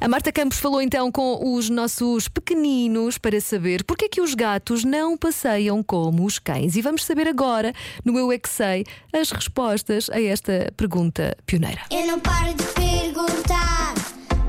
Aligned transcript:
A 0.00 0.08
Marta 0.08 0.30
Campos 0.30 0.58
falou 0.58 0.82
então 0.82 1.10
com 1.10 1.54
os 1.54 1.70
nossos 1.70 2.28
pequeninos 2.28 3.16
para 3.16 3.40
saber 3.40 3.82
porque 3.84 4.04
é 4.04 4.08
que 4.08 4.20
os 4.20 4.34
gatos 4.34 4.84
não 4.84 5.16
passeiam 5.16 5.82
como 5.82 6.24
os 6.24 6.38
cães. 6.38 6.76
E 6.76 6.82
vamos 6.82 7.04
saber 7.04 7.26
agora, 7.26 7.72
no 8.04 8.18
Eu 8.18 8.30
é 8.30 8.38
que 8.38 8.48
Sei, 8.48 8.84
as 9.12 9.30
respostas 9.30 10.08
a 10.10 10.20
esta 10.20 10.72
pergunta 10.76 11.36
pioneira. 11.46 11.80
Eu 11.90 12.06
não 12.06 12.20
paro 12.20 12.54
de 12.54 12.64
perguntar, 12.74 13.94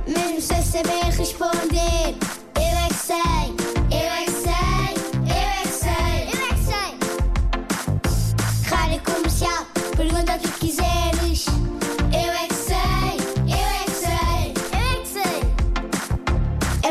mesmo 0.05 0.41
sem 0.41 0.61
saber 0.61 1.05
responder. 1.17 2.26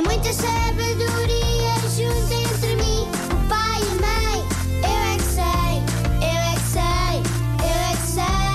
Muita 0.06 0.32
sabedoria 0.32 1.74
junto 1.96 2.32
entre 2.32 2.76
mim, 2.76 3.08
o 3.32 3.48
pai 3.48 3.80
e 3.80 3.84
a 3.90 3.94
mãe. 4.00 4.38
Eu 4.82 5.00
é 5.02 5.16
que 5.16 5.28
sei, 5.34 5.74
eu 6.22 6.40
é 6.40 6.54
que 6.54 6.66
sei, 6.72 7.16
eu 7.60 7.76
é 7.76 7.92
que 7.96 8.06
sei. 8.06 8.46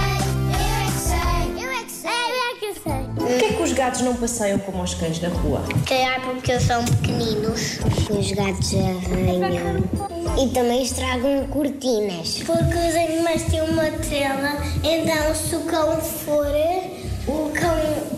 eu 0.56 0.80
é 0.80 0.90
que 0.90 1.00
sei, 1.00 1.42
eu 1.62 1.70
é 1.70 1.84
que 1.84 1.92
sei, 1.92 2.24
eu 2.32 2.40
é 2.40 2.54
que 2.58 2.68
sei. 2.80 3.02
Porquê 3.16 3.44
é 3.44 3.52
que 3.52 3.62
os 3.62 3.72
gatos 3.72 4.00
não 4.00 4.14
passeiam 4.16 4.58
como 4.60 4.82
os 4.82 4.94
cães 4.94 5.20
na 5.20 5.28
rua? 5.28 5.62
Calhar 5.86 6.20
porque 6.22 6.52
eles 6.52 6.62
são 6.64 6.84
pequeninos. 6.84 7.78
Os 8.10 8.32
gatos 8.32 8.74
arranham. 8.74 9.82
E 10.42 10.48
também 10.48 10.82
estragam 10.82 11.46
cortinas. 11.48 12.42
Porque 12.46 12.78
os 12.78 12.94
animais 12.96 13.42
têm 13.42 13.60
uma 13.60 13.90
tela, 13.90 14.56
então 14.82 15.34
se 15.34 15.54
o 15.56 15.60
cão 15.60 16.00
for, 16.00 16.46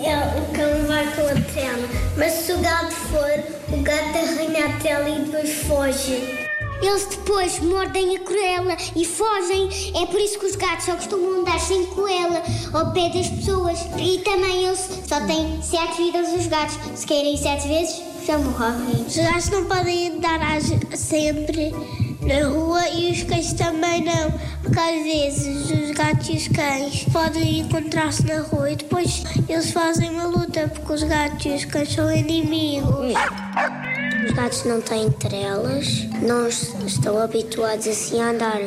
é- 0.04 0.38
o 0.38 0.52
cão 0.54 0.86
vai 0.86 1.04
com 1.14 1.22
a 1.22 1.52
tela. 1.52 1.88
Mas 2.16 2.32
se 2.32 2.52
o 2.52 2.58
gato 2.58 2.92
for, 2.92 3.44
o 3.72 3.82
gato 3.82 4.16
arranha 4.18 4.66
a 4.66 4.80
tela 4.80 5.08
e 5.08 5.20
depois 5.20 5.52
foge. 5.62 6.44
Eles 6.82 7.06
depois 7.06 7.60
mordem 7.60 8.16
a 8.16 8.20
coela 8.20 8.76
e 8.94 9.04
fogem. 9.04 9.68
É 10.02 10.06
por 10.06 10.20
isso 10.20 10.38
que 10.38 10.46
os 10.46 10.56
gatos 10.56 10.84
só 10.84 10.94
costumam 10.96 11.40
andar 11.40 11.58
sem 11.58 11.86
coela 11.86 12.42
ao 12.72 12.92
pé 12.92 13.08
das 13.08 13.28
pessoas. 13.28 13.78
E 13.98 14.18
também 14.18 14.66
eles 14.66 14.88
só 15.08 15.20
têm 15.20 15.62
sete 15.62 15.96
vidas 15.96 16.32
os 16.32 16.46
gatos. 16.46 16.78
Se 16.94 17.06
querem 17.06 17.36
sete 17.36 17.68
vezes, 17.68 18.02
já 18.26 18.36
morrem. 18.36 19.06
Os 19.06 19.16
gatos 19.16 19.48
não 19.50 19.64
podem 19.64 20.08
andar 20.08 20.40
sempre 20.94 21.72
na 22.24 22.48
rua 22.48 22.88
e 22.88 23.12
os 23.12 23.22
cães 23.24 23.52
também 23.52 24.02
não. 24.04 24.30
Porque 24.62 24.78
às 24.78 25.02
vezes 25.02 25.70
os 25.70 25.90
gatos 25.92 26.28
e 26.28 26.32
os 26.36 26.48
cães 26.48 27.04
podem 27.12 27.60
encontrar-se 27.60 28.26
na 28.26 28.40
rua 28.40 28.70
e 28.70 28.76
depois 28.76 29.22
eles 29.48 29.70
fazem 29.70 30.10
uma 30.10 30.24
luta 30.26 30.68
porque 30.68 30.92
os 30.92 31.02
gatos 31.02 31.44
e 31.46 31.50
os 31.50 31.64
cães 31.66 31.92
são 31.92 32.10
inimigos. 32.14 33.12
Os 34.26 34.30
gatos 34.32 34.64
não 34.64 34.80
têm 34.80 35.10
trelas, 35.10 36.04
não 36.22 36.48
es- 36.48 36.74
estão 36.86 37.18
habituados 37.18 37.86
assim 37.86 38.20
a 38.20 38.30
andar. 38.30 38.58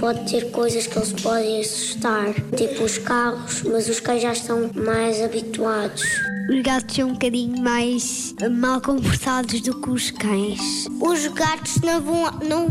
Pode 0.00 0.30
ter 0.30 0.50
coisas 0.50 0.86
que 0.86 0.96
eles 0.96 1.12
podem 1.12 1.60
assustar, 1.60 2.32
tipo 2.56 2.84
os 2.84 2.96
carros, 2.96 3.62
mas 3.64 3.86
os 3.86 4.00
cães 4.00 4.22
já 4.22 4.32
estão 4.32 4.70
mais 4.74 5.22
habituados. 5.22 6.02
Os 6.50 6.62
gatos 6.62 6.96
são 6.96 7.10
um 7.10 7.12
bocadinho 7.12 7.62
mais 7.62 8.34
mal 8.50 8.80
comportados 8.80 9.60
do 9.60 9.78
que 9.80 9.90
os 9.90 10.10
cães. 10.10 10.86
Os 11.00 11.26
gatos 11.28 11.76
não 11.82 12.00
vão, 12.00 12.24
não, 12.48 12.66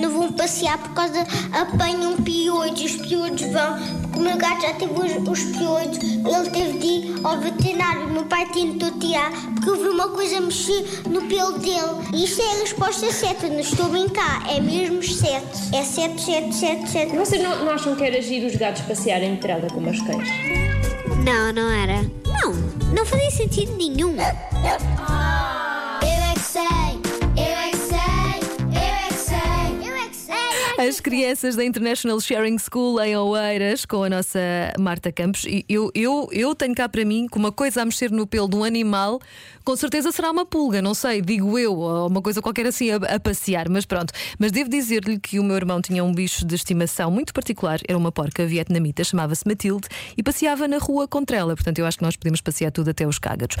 não 0.00 0.10
vão 0.10 0.32
passear 0.32 0.78
por 0.78 0.94
causa 0.94 1.26
apanham 1.52 2.16
piolhos. 2.22 2.80
Os 2.80 2.96
piolhos 2.96 3.42
vão, 3.42 3.78
porque 4.00 4.18
o 4.18 4.22
meu 4.22 4.38
gato 4.38 4.62
já 4.62 4.72
teve 4.74 4.92
os, 4.92 5.28
os 5.28 5.56
piolhos, 5.58 5.98
ele 5.98 6.50
teve 6.50 6.67
ao 7.28 7.38
veterinário. 7.38 8.06
O 8.06 8.12
meu 8.12 8.24
pai 8.24 8.46
tentou 8.46 8.90
tirar 8.98 9.30
porque 9.54 9.68
eu 9.68 9.76
vi 9.76 9.88
uma 9.88 10.08
coisa 10.08 10.40
mexer 10.40 10.84
no 11.08 11.22
pelo 11.22 11.58
dele. 11.58 12.08
E 12.12 12.24
isto 12.24 12.40
é 12.40 12.50
a 12.50 12.60
resposta 12.60 13.12
certa, 13.12 13.48
não 13.48 13.60
estou 13.60 13.86
a 13.86 13.88
brincar, 13.90 14.48
é 14.50 14.60
mesmo 14.60 15.02
7. 15.02 15.44
É 15.74 15.82
7, 15.82 16.20
7, 16.20 16.54
7, 16.54 16.88
7. 16.88 17.16
Vocês 17.16 17.42
não, 17.42 17.64
não 17.64 17.72
acham 17.72 17.94
que 17.94 18.04
era 18.04 18.20
giro 18.20 18.46
os 18.46 18.56
gatos 18.56 18.82
passearem 18.82 19.34
de 19.34 19.40
trela 19.40 19.68
como 19.72 19.90
os 19.90 20.00
cães? 20.02 20.28
Não, 21.24 21.52
não 21.52 21.70
era. 21.70 22.02
Não, 22.24 22.52
não 22.94 23.04
fazia 23.04 23.30
sentido 23.30 23.76
nenhum. 23.76 24.16
As 30.78 31.00
crianças 31.00 31.56
da 31.56 31.64
International 31.64 32.20
Sharing 32.20 32.56
School 32.56 33.00
em 33.00 33.16
Oeiras 33.16 33.84
com 33.84 34.04
a 34.04 34.08
nossa 34.08 34.38
Marta 34.78 35.10
Campos. 35.10 35.44
E 35.44 35.64
eu, 35.68 35.90
eu, 35.92 36.28
eu 36.30 36.54
tenho 36.54 36.72
cá 36.72 36.88
para 36.88 37.04
mim 37.04 37.26
que 37.26 37.36
uma 37.36 37.50
coisa 37.50 37.82
a 37.82 37.84
mexer 37.84 38.12
no 38.12 38.28
pelo 38.28 38.48
de 38.48 38.54
um 38.54 38.62
animal, 38.62 39.18
com 39.64 39.74
certeza 39.74 40.12
será 40.12 40.30
uma 40.30 40.46
pulga, 40.46 40.80
não 40.80 40.94
sei, 40.94 41.20
digo 41.20 41.58
eu, 41.58 41.76
ou 41.76 42.06
uma 42.06 42.22
coisa 42.22 42.40
qualquer 42.40 42.64
assim 42.64 42.92
a, 42.92 42.96
a 42.96 43.18
passear, 43.18 43.68
mas 43.68 43.84
pronto. 43.84 44.12
Mas 44.38 44.52
devo 44.52 44.70
dizer-lhe 44.70 45.18
que 45.18 45.40
o 45.40 45.42
meu 45.42 45.56
irmão 45.56 45.82
tinha 45.82 46.04
um 46.04 46.14
bicho 46.14 46.46
de 46.46 46.54
estimação 46.54 47.10
muito 47.10 47.34
particular, 47.34 47.80
era 47.88 47.98
uma 47.98 48.12
porca 48.12 48.46
vietnamita, 48.46 49.02
chamava-se 49.02 49.42
Matilde, 49.48 49.88
e 50.16 50.22
passeava 50.22 50.68
na 50.68 50.78
rua 50.78 51.08
contra 51.08 51.36
ela. 51.36 51.56
Portanto, 51.56 51.80
eu 51.80 51.86
acho 51.86 51.98
que 51.98 52.04
nós 52.04 52.14
podemos 52.14 52.40
passear 52.40 52.70
tudo 52.70 52.90
até 52.90 53.04
os 53.04 53.18
cágados. 53.18 53.56